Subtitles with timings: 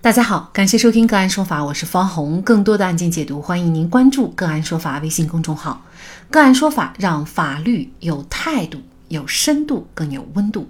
[0.00, 2.40] 大家好，感谢收听个案说法，我是方红。
[2.42, 5.82] 更多的案件解读，欢迎您关注个案说法微信公众号。
[6.30, 10.68] 个案说法让法律有态度、有深度、更有温度。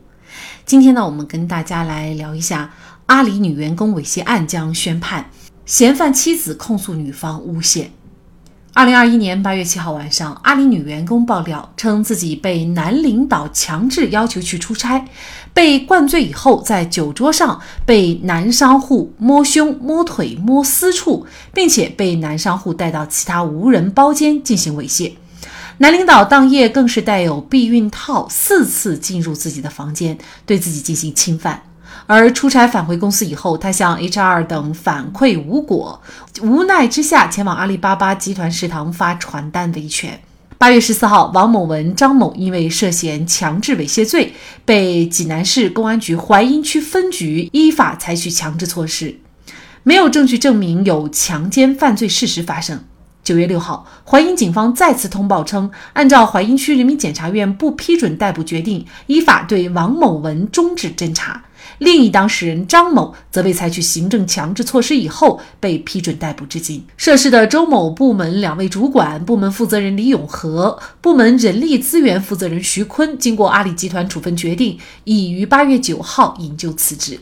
[0.64, 2.70] 今天呢，我们跟大家来聊一下
[3.04, 5.28] 阿里女员工猥亵案将宣判，
[5.66, 7.90] 嫌犯妻子控诉女方诬陷。
[8.78, 15.04] 二零二一年八月七号晚上，阿里女员工爆料称自己被男领导强制要求去出差，
[15.52, 25.14] 被灌醉以后，在酒桌上被男商户摸胸、摸腿、摸私处，并且被男商户带到其他无人包间进行猥亵。
[25.78, 31.60] 男领导当夜更是带有避孕套四次进入自己的房间，对自己进行侵犯。
[32.08, 36.00] 而出差返回公司以后，他向 HR 等反馈无果，
[36.40, 40.18] 无奈之下前往阿里巴巴集团食堂发传单维权。
[40.56, 44.32] 八月十四号，王某文、张某因为涉嫌强制猥亵罪，
[44.64, 49.14] 被济南市公安局槐荫区分局依法采取强制措施，
[49.82, 52.82] 没有证据证明有强奸犯罪事实发生。
[53.22, 61.44] 九月六号，槐荫警方再次通报称，按照槐荫区人民检察院不批准逮捕决定，依法对王某文终止侦查。
[61.78, 66.84] 另一当事人张某则被采取行政强制措施以后被批准逮捕至今。
[66.96, 77.20] 涉事的周某部门两位主管、部门负责人李永和、部门人力资源负责人徐坤，经过阿里集团处分决定，已于八月九号引咎辞职。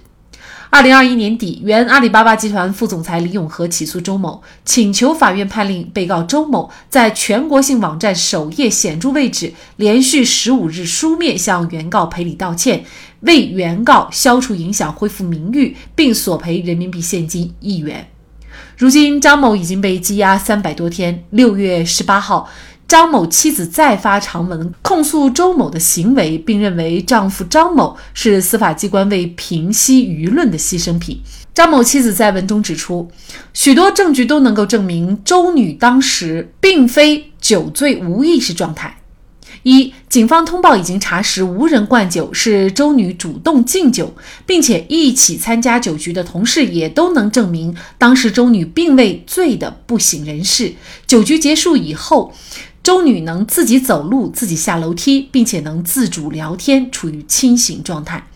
[0.69, 12.85] 二零二一年底，原阿里巴巴集团副总裁李永和起诉周某，请求法院判令被告周某在全国性网站首页显著位置连续十五日书面向原告赔礼道歉，
[13.21, 18.09] 为原告消除影响、恢复名誉，并索赔人民币现金一元。
[18.77, 21.25] 如今，张某已经被羁押三百多天。
[21.31, 22.49] 六月十八号。
[22.89, 31.21] 张某妻子再发长文控诉周某的行为，并认为丈夫张某是司法机关为平息舆论的牺牲品。
[31.53, 33.11] 张某妻子在文中指出，
[33.53, 38.99] 许多证据都能够证明周女当时并非酒醉无意识状态。
[39.65, 44.15] 一，警方通报已经查实无人灌酒，是周女主动敬酒，
[44.47, 50.73] 并且一起参加酒局的同事也都能证明当时周女并未醉得不省人事。
[51.05, 52.33] 酒局结束以后。
[52.87, 58.29] 周女能自己走路、自己下楼梯，并且能自主聊天，处于清醒状态。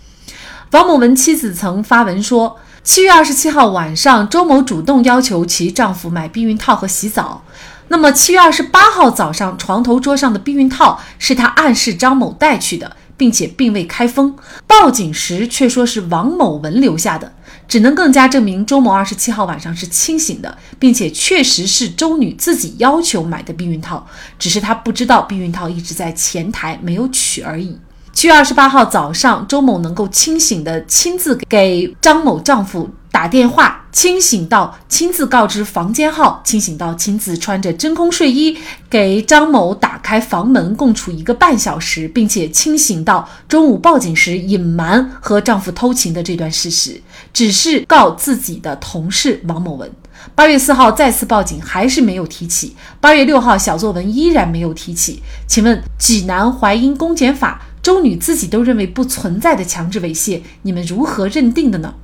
[0.72, 7.44] 王某文妻子曾发文说，七月二十七号晚上，周某主动要求其丈夫买避孕套和洗澡。
[7.86, 12.96] 那么七月二十八号早上，床头桌上的避孕套是他暗示张某带去的。
[13.16, 14.34] 并且并未开封，
[14.66, 17.34] 报警时却说是王某文留下的，
[17.70, 24.04] 只能更加证明周某二十七号晚上是清醒的，并且确实是周女自己要求买的避孕套，
[24.40, 27.78] 只是她不知道避孕套一直在前台没有取而已。
[28.12, 32.90] 七月二十八号早上，周某能够清醒的亲自给张某丈夫。
[33.12, 38.56] 打电话，清醒到亲自告知房间号，清醒到亲自穿着真空睡衣
[38.88, 47.00] 给张某打开房门，共处一个半小时，并且清醒到中午报警时隐瞒和丈夫偷情的这段事实，
[47.32, 49.90] 只是告自己的同事王某文。
[50.34, 52.76] 八月四号再次报警，还是没有提起。
[53.00, 55.22] 八月六号小作文依然没有提起。
[55.46, 61.94] 请问济南淮阴公检法，周女自己都认为不存在的强制猥亵，你们如何认定的呢？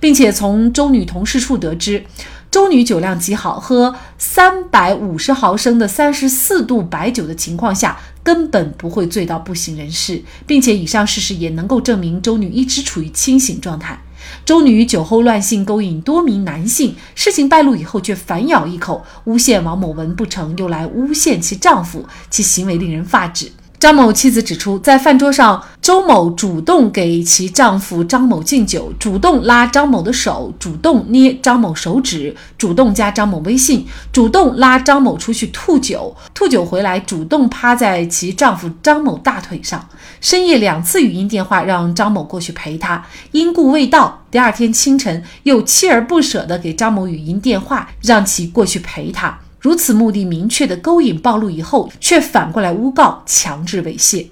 [0.00, 2.04] 并且从周女同事处得知，
[2.50, 14.00] 周女酒量极好，喝三百五十毫升的三十四度白酒的情况下，根本不会醉到不省人事，并且以上事实也能够证明周女一直处于清醒状态。
[14.44, 23.50] 周女酒后乱性勾引多名男性，事情败露以后却反咬一口，诬陷王某文不成，又来诬陷其丈夫，其行为令人发指。
[23.78, 39.86] 张某妻子指出，在饭桌上，周某主动给其丈夫张某敬酒，主动拉张某的手，主动捏张某手指，主动加张某微信，主动拉张某出去吐酒，吐酒回来主动趴在其丈夫张某大腿上，
[40.20, 49.38] 深夜两次语音电话让张某过去陪他，因故未到，第二天清晨又锲而不舍地给张某语音电话，让其过去陪他。
[49.60, 54.26] 如此目的明确的勾引暴露以后，却反过来诬告强制猥亵。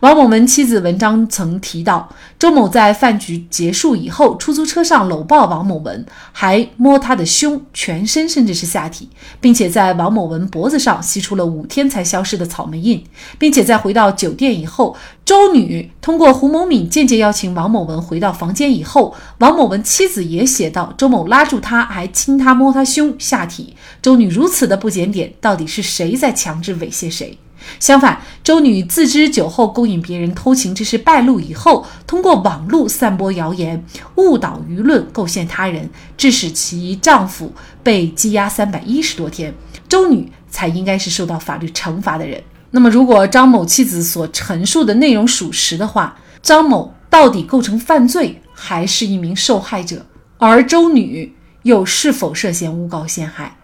[0.00, 2.08] 王某文妻子文章曾提到，
[2.38, 9.08] 周某在饭局结束以后，出租车上搂抱王某文，还摸他的胸、全身，甚至是下体，
[9.40, 13.04] 并且在王某文脖子上吸出了五天才消失的草莓印，
[13.38, 23.76] 并且在回到酒店以后，周女通过胡某敏间接邀请王某文回到房间以后，王某文妻子也写道，周某拉住他，还亲他摸他胸、下体。
[24.00, 27.38] 周女如此的不检点，到底是谁在强制猥亵谁？
[27.78, 33.84] 相反，周女自知酒后勾引别人偷情之事败露以后，通过网络散播谣言，
[34.16, 37.52] 误导舆论，构陷他人，致使其丈夫
[37.82, 39.54] 被羁押三百一十多天，
[39.88, 42.42] 周女才应该是受到法律惩罚的人。
[42.72, 50.06] 那么，如果张某妻子所陈述的内容属实的话，张某到底构成犯罪，还是一名受害者？
[50.38, 51.34] 而周女
[51.64, 53.56] 又是否涉嫌诬告陷害？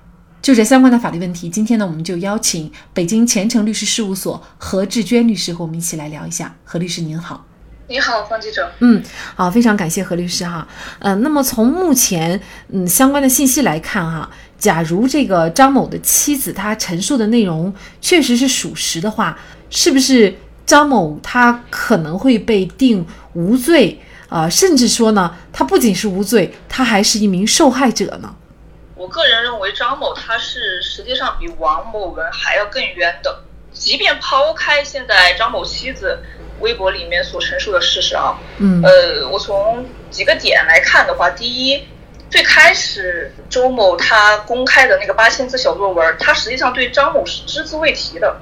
[0.46, 6.54] 就这相关的法律问题，今天呢，我们就邀请北京前程律师事务所何志娟律师和我们一起来聊一下。
[6.62, 7.44] 何律师您好，
[7.88, 8.70] 你好，方记者。
[8.78, 9.02] 嗯，
[9.34, 10.64] 好，非常感谢何律师哈。
[11.00, 19.36] 嗯，那么从目前嗯相关的信息来看哈，假如这个张某的妻子她陈述的内容确实是属实的话，
[19.68, 20.32] 是不是
[20.64, 24.48] 张某他可能会被定无罪啊？
[24.48, 28.32] 甚至说呢，他不仅是无罪，他还是一名受害者呢？
[29.06, 33.44] 我个人认为张某他是实际上比王某文还要更冤的。
[33.72, 36.18] 即便抛开现在张某妻子
[36.58, 41.86] 微博里面所陈述的事实啊，嗯，呃，我从几个点来看的话，第一，
[42.28, 48.40] 最开始周某他公开的那个八千字小作文，他实际上对张某是只字未提的，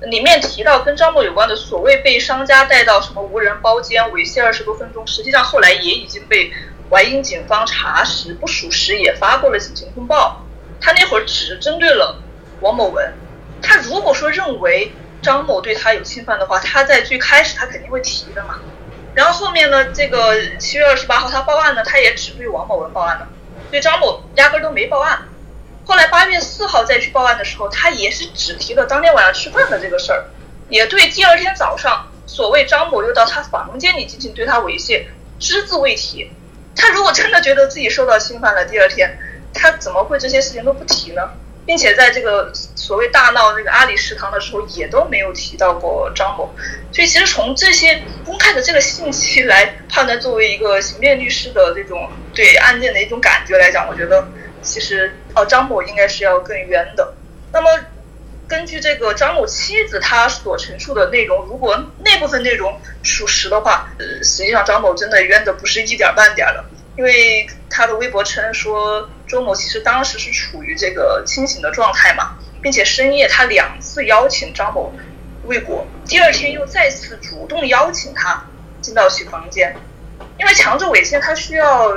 [0.00, 6.52] 里面提到跟张某有关的所谓被商家带到什么无人包间猥亵二十多分钟，实际上后来也已经被。
[6.90, 10.44] 淮阴警方查实不属实，也发过了警情通报。
[10.80, 12.20] 他那会儿只针对了
[12.60, 13.12] 王某文。
[13.62, 14.92] 他如果说认为
[15.22, 18.58] 张某对他有侵犯的话，他在最开始他肯定会提的嘛。
[19.14, 23.28] 然后后面呢，这个七月二十八号他报案呢，他也只对王某文报案了，
[23.70, 25.28] 对张某压根儿都没报案。
[25.84, 30.24] 后来八月四号再去报案的时候，他也是只提了当天晚上吃饭的这个事儿，
[30.68, 35.06] 也对第二天早上所谓张某又到他房间里进行对他猥亵，
[35.38, 36.30] 只字未提。
[36.76, 39.18] 他如果真的觉得自己受到侵犯了，第二天
[39.52, 41.30] 他怎么会这些事情都不提呢？
[41.66, 46.52] 并且在这个所谓大闹那个阿里食堂的时候，也都没有提到过张某。
[46.92, 54.26] 所以其实从这些公开的这个信息来判断，作为一个刑辩律师的这种对案件的一种感觉来讲，我觉得
[54.62, 57.14] 其实哦张某应该是要更冤的。
[57.52, 57.68] 那么。
[58.50, 66.64] 根据这个张某妻子她所陈述的内容，如果那部分内容属实的话，呃，实际上张某真的冤的不是一点半点的，
[66.96, 74.92] 因为他的微博称说周某其实当时是处于这个清醒的状态嘛，并且深夜他两次邀请张某
[75.44, 78.44] 未果，第二天又再次主动邀请他
[78.80, 79.76] 进到其房间，
[80.40, 81.96] 因为强制猥亵他需要。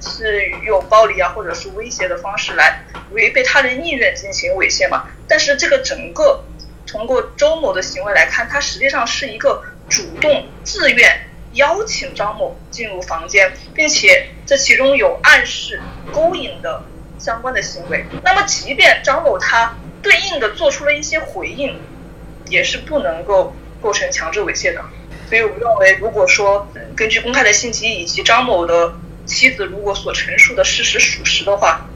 [0.00, 5.08] 是用暴力啊，或者是威胁的方式来违背他人意愿进行猥亵嘛？
[5.28, 6.44] 但是这个整个
[6.86, 15.80] 通过周某的行为来看，他实际上是一个主动自愿邀请张某进入房间，并且这其中有暗示、
[16.12, 16.82] 勾引的
[17.18, 18.04] 相关的行为。
[18.22, 21.78] 那么，即便张某他对应的做出了一些回应，
[22.48, 24.82] 也是不能够构成强制猥亵的。
[25.28, 26.66] 所以，我们认为，如果说
[26.96, 28.94] 根据公开的信息以及张某的。
[29.30, 31.88] 妻子如果所陈述的事实属实的话，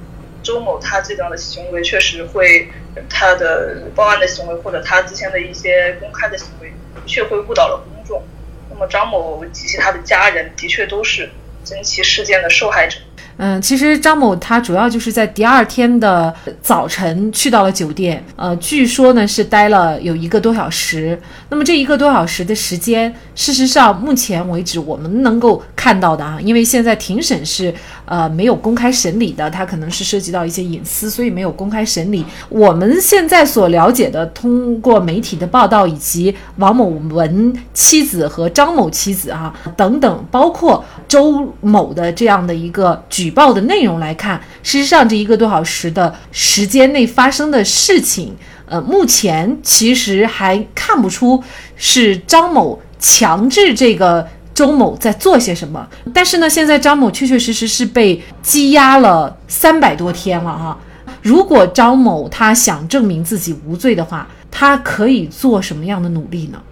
[0.44, 2.68] 周某他这样的行为确实会，
[3.10, 6.72] 他的报案的行为或者他之前的一些公开的行为，
[7.06, 8.22] 确会误导了公众。
[8.70, 11.28] 那么张某及其他的家人的确都是
[11.64, 12.98] 真奇事件的受害者。
[13.36, 16.32] 嗯，其实张某他主要就是在第二天的
[16.62, 21.18] 早晨去到了酒店，呃，据说呢是待了有一个多小时。
[21.48, 27.72] 那么这一个多小时的时间，事实上目前为止我们能够看到的啊，因为现在庭审是
[28.06, 32.24] 呃没有公开审理的，它可能是涉及到一些隐私，所以没有公开审理。
[32.48, 43.34] 我们现在所了解的，通过媒体的报道以及王某文妻子和张某妻子啊等等，包括周某的这样的一个举。
[43.34, 48.32] 报的内容来看，事实上这一个多小时的时间内发生的事情，
[48.66, 51.42] 呃，目前其实还看不出
[51.74, 55.86] 是张某强制这个周某在做些什么。
[56.14, 60.78] 但是呢，现在张某确确实实是被羁押了三百多天了哈。
[61.20, 66.62] 如果张某他想证明自己无罪的话，他可以做什么样的努力呢？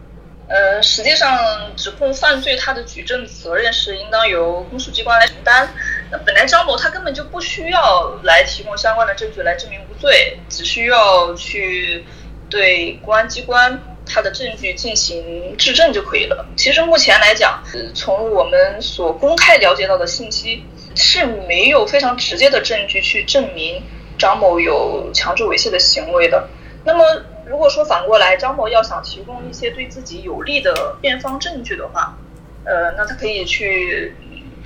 [0.49, 1.39] 呃，实际上
[1.75, 5.67] 指控犯罪，他的举证责任是应当由公诉机关来承担。
[6.11, 12.05] 那本来张某他根本就不需要来提供相关的证据来证明无罪，只需要去
[12.51, 13.81] 对公安机关
[14.13, 16.47] 他的证据进行质证就可以了。
[16.57, 17.63] 其实目前来讲，
[17.95, 20.65] 从我们所公开了解到的信息
[20.95, 23.83] 是没有非常直接的证据去证明
[24.19, 26.49] 张某有强制猥亵的行为的。
[26.85, 27.05] 那么，
[27.47, 32.19] 如果说反过来，张某要想提供一些对自己有利的辩方证据的话，
[32.65, 34.15] 呃，那他可以去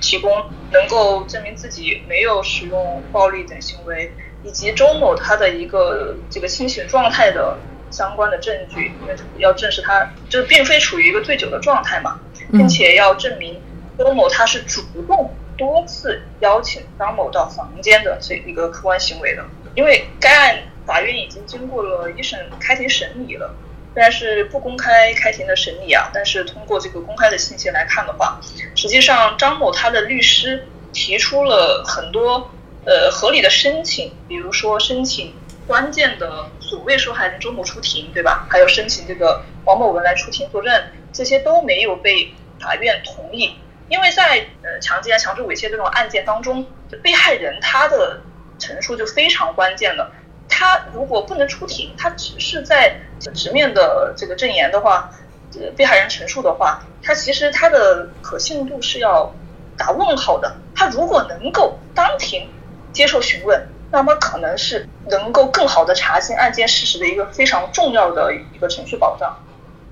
[0.01, 0.31] 提供
[0.71, 4.11] 能够证明自己没有使用暴力等行为，
[4.43, 7.57] 以及周某他的一个这个清醒状态的
[7.89, 12.19] 相关的证据，因为要证实他就是并非处于一个醉酒的状态嘛，
[12.51, 13.61] 并且要证明
[13.97, 19.43] 周某他是主动多次邀请张某到房间的这一个客观行为的。
[19.75, 23.55] 因为该案法院已经经过了一审开庭审理了，
[23.93, 28.39] 虽然是不公开开庭的审理啊，但是通过这个公开的信息来看的话，
[28.75, 32.51] 实际上张某他的律师提出了很多
[32.85, 35.33] 呃合理的申请，比如说申请。
[35.67, 38.45] 关键的所谓受害人周某出庭，对吧？
[38.49, 40.83] 还有申请这个王某文来出庭作证，
[41.13, 43.55] 这些都没有被法院同意。
[43.87, 46.67] 因为在呃强奸、强制猥亵这种案件当中，
[47.01, 48.19] 被害人他的
[48.59, 50.11] 陈述就非常关键了。
[50.49, 52.97] 他如果不能出庭，他只是在
[53.33, 55.09] 直面的这个证言的话，
[55.53, 59.33] 呃，被害人陈述的话，他其实他的可信度是要
[59.77, 60.57] 打问号的。
[60.75, 62.49] 他如果能够当庭
[62.91, 63.69] 接受询问。
[63.91, 69.33] 那么可能是能够更好的查清案件事实的一个非常重要的一个程序保障。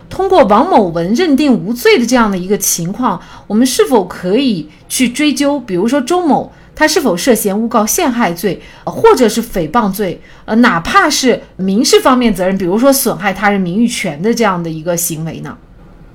[0.09, 5.59] 通过王某文认定无罪的这样的一个情况，我们是否可以去追究？
[5.59, 10.21] 比如说周某他是否涉嫌诬告陷害罪，或者是诽谤罪？
[10.43, 15.57] 呃，哪怕是民事方面责任，比如说损害他人名誉权的这样的一个行为呢？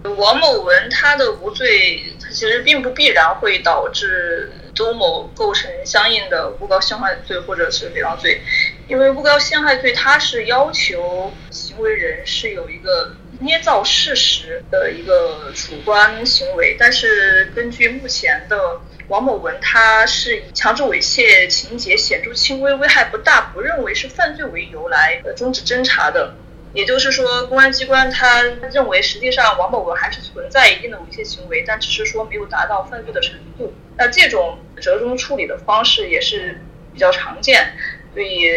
[0.04, 4.52] 王某文他的无罪，他其实并不必然会导致。
[4.80, 8.40] 周某构成相应的诬告陷害罪或者是诽谤罪，
[8.88, 26.34] 因为诬告陷害罪它是要求行为人是有一个捏造事实的一个主观行为，但是根据目前的王某文，他是以强制猥亵情节显著轻微、危害不大、不认为是犯罪为由来终止侦查的。
[26.72, 33.74] 也就是说，公安机关他认为，实际上王某文还是存在一定的猥亵行为，但只是说没有达到犯罪的程度。
[33.98, 36.60] 那这种折中处理的方式也是
[36.92, 37.72] 比较常见，
[38.12, 38.50] 所以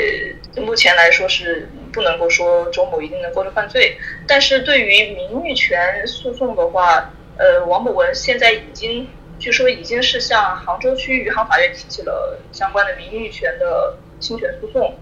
[0.56, 3.98] 目前来说是不能够说周某一定能构成犯罪。
[4.28, 9.08] 但是对于名誉权诉讼的话，呃，王某文现在已经
[9.40, 14.98] 据说已经是向杭州区余杭法院提起了相关的名誉权的侵权诉讼。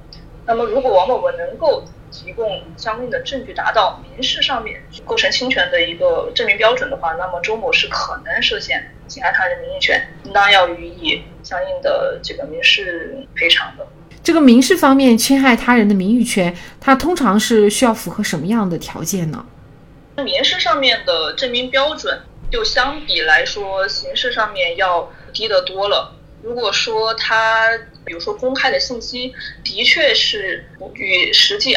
[0.46, 13.86] 那么如果王某文能够提供相应的证据，达到民事上面构成侵权的一个证明标准的话，那么周某是可能涉嫌侵害他人名誉权，应当要予以相应的这个民事赔偿的。
[14.24, 19.46] 这个民事方面侵害他人的名誉权，它通常是需要符合什么样的条件呢？
[20.24, 26.16] 民事上面的证明标准，就相比来说，刑事上面要低得多了。
[26.42, 27.68] 如果说他，
[28.06, 30.64] 比如说公开的信息的确是
[30.94, 31.76] 与实际。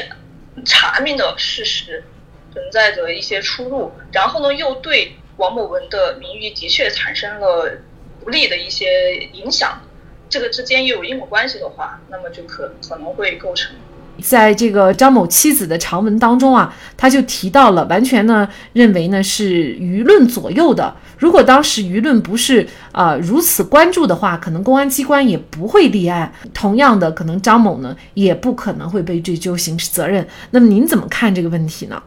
[0.64, 2.04] 查明的事实
[2.52, 7.78] 存在着一些出入，然后呢，又对王某文的名誉的确产生了
[8.22, 9.80] 不利的一些影响，
[10.28, 13.74] 这个之间又有因果关系的话，那么就可可能会构成。
[14.22, 20.94] 在这个张某妻子的长文当中啊，他就提到了，完全呢认为呢是舆论左右的。
[21.18, 26.32] 如果当时舆论不是啊如此关注的话，可能公安机关也不会立案。
[26.54, 30.24] 同样的，可能张某呢也不可能会被追究刑事责任。
[30.52, 32.00] 那么您怎么看这个问题呢？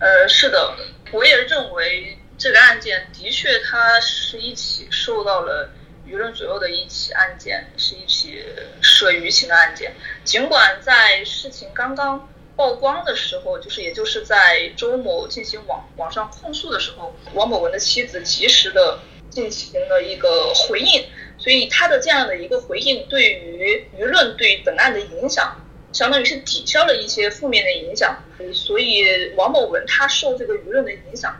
[0.00, 0.74] 呃，是的，
[1.12, 5.70] 我也认为这个案件的确它是一起受到了。
[6.08, 8.40] 舆论左右的一起案件是一起
[8.80, 9.92] 涉舆情的案件。
[10.22, 19.00] 尽管在事情刚刚曝光的时候，就是也就是在周某进行网网上控诉的时候，王某文的妻子及时的
[19.30, 21.06] 进行了一个回应，
[21.38, 25.60] 所以他的这样的一个回应，对于舆论对本案的影响，
[25.92, 28.22] 相当于是抵消了一些负面的影响。
[28.54, 31.36] 所以王某文他受这个舆论的影响，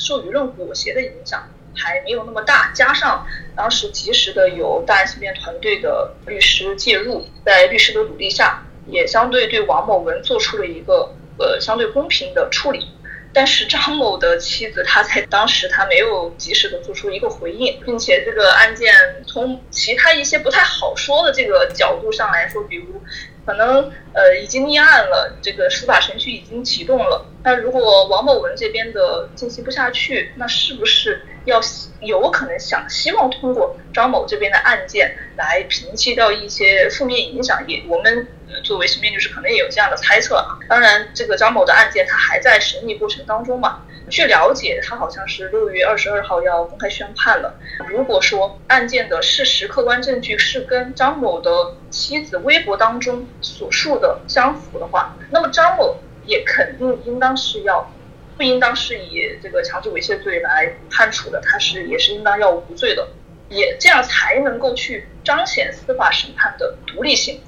[0.00, 1.48] 受舆论裹挟的影响。
[1.72, 12.88] 还没有那么大，加上当时及时的有大案刑辩团队的律师介入，在律师的努力下，也相对对王某文做出了一个呃相对公平的处理。
[13.32, 18.92] 但是张某的妻子，她在当时她没有及时的做出一个回应，并且这个案件
[19.24, 23.00] 从其他一些不太好说的这个角度上来说，比如。
[23.46, 27.26] 可能呃已经立案了，这个司法程序已经启动了。
[27.42, 31.60] 那如果王某文这边的进行不下去，那是不是要
[32.00, 37.66] 有可能想希望通过张某这边的案件来平息掉一些负面影响？
[37.66, 38.28] 也我们
[38.62, 40.58] 作为刑辩律师可能也有这样的猜测啊。
[40.68, 43.82] 当然，这个张某的案件他还在审理过程当中嘛。
[44.10, 47.54] 据了解，他好像是六月二十二号要公开宣判了。
[47.88, 57.90] 如果说案件的事实客观证据是跟张某的妻子微博当中所述的相符的话，那么张某也肯定应当是要
[58.36, 63.08] 不应当是以这个强制猥亵罪来判处的，他是也是应当要无罪的，
[63.48, 67.40] 也这样才能够去彰显司法审判的独立性。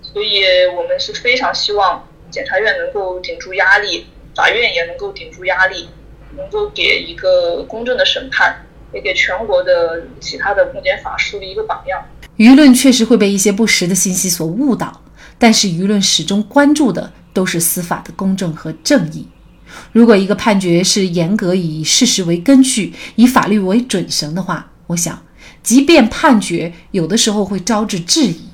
[0.00, 2.08] 所以我们是非常希望。
[2.28, 5.88] 检察院能够顶住压力，法院也能够顶住压力，
[6.36, 8.54] 能够给一个公正的审判，
[8.92, 12.02] 也给全国的其他的公检法树立一个榜样。
[12.36, 15.02] 舆论确实会被一些不实的信息所误导，
[15.38, 19.26] 但是舆论始终关注的都是司法的公正和正义。
[19.92, 25.22] 如果一个判决是严格以事实为根据，以法律为准绳的话，我想，
[25.62, 28.48] 即便判决有的时候会招致质疑，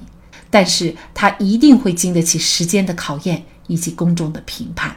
[0.48, 4.96] 但是它一定会经得起时间的考验以及公众的评判。